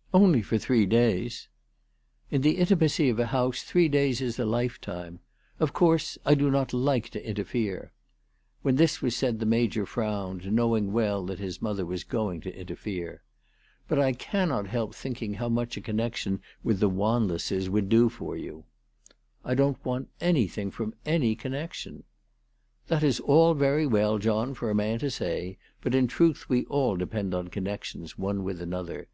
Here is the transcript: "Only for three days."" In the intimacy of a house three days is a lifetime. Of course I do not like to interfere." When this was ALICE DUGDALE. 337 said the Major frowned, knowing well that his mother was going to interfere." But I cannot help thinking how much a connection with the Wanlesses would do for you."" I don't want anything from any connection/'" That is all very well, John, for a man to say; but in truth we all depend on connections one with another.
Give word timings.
"Only 0.14 0.42
for 0.42 0.58
three 0.58 0.86
days."" 0.86 1.48
In 2.30 2.42
the 2.42 2.58
intimacy 2.58 3.08
of 3.08 3.18
a 3.18 3.26
house 3.26 3.64
three 3.64 3.88
days 3.88 4.20
is 4.20 4.38
a 4.38 4.44
lifetime. 4.44 5.18
Of 5.58 5.72
course 5.72 6.16
I 6.24 6.36
do 6.36 6.52
not 6.52 6.72
like 6.72 7.08
to 7.08 7.28
interfere." 7.28 7.90
When 8.62 8.76
this 8.76 9.02
was 9.02 9.20
ALICE 9.20 9.38
DUGDALE. 9.40 9.48
337 9.80 9.88
said 9.88 9.90
the 9.90 10.06
Major 10.06 10.40
frowned, 10.46 10.54
knowing 10.54 10.92
well 10.92 11.26
that 11.26 11.40
his 11.40 11.60
mother 11.60 11.84
was 11.84 12.04
going 12.04 12.40
to 12.42 12.56
interfere." 12.56 13.22
But 13.88 13.98
I 13.98 14.12
cannot 14.12 14.68
help 14.68 14.94
thinking 14.94 15.34
how 15.34 15.48
much 15.48 15.76
a 15.76 15.80
connection 15.80 16.40
with 16.62 16.78
the 16.78 16.88
Wanlesses 16.88 17.68
would 17.68 17.88
do 17.88 18.08
for 18.08 18.36
you."" 18.36 18.62
I 19.44 19.56
don't 19.56 19.84
want 19.84 20.10
anything 20.20 20.70
from 20.70 20.94
any 21.04 21.34
connection/'" 21.34 22.04
That 22.86 23.02
is 23.02 23.18
all 23.18 23.52
very 23.54 23.88
well, 23.88 24.18
John, 24.20 24.54
for 24.54 24.70
a 24.70 24.76
man 24.76 25.00
to 25.00 25.10
say; 25.10 25.58
but 25.80 25.92
in 25.92 26.06
truth 26.06 26.48
we 26.48 26.66
all 26.66 26.94
depend 26.96 27.34
on 27.34 27.48
connections 27.48 28.16
one 28.16 28.44
with 28.44 28.62
another. 28.62 29.08